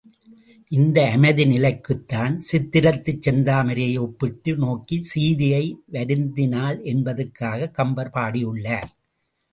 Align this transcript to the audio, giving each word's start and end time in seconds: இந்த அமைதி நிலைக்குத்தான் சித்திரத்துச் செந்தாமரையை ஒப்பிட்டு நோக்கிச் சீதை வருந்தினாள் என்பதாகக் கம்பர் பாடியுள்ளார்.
இந்த 0.71 1.11
அமைதி 1.11 1.45
நிலைக்குத்தான் 1.45 2.39
சித்திரத்துச் 2.51 3.21
செந்தாமரையை 3.27 3.99
ஒப்பிட்டு 3.99 4.57
நோக்கிச் 4.57 5.03
சீதை 5.03 5.51
வருந்தினாள் 5.91 6.79
என்பதாகக் 6.85 7.73
கம்பர் 7.73 8.11
பாடியுள்ளார். 8.13 8.91